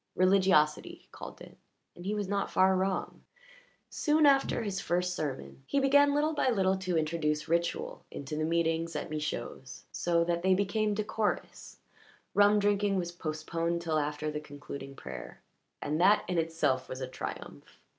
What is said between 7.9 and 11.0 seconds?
into the meetings at Michaud's, so that they became